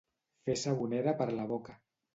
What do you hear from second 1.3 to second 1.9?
la boca.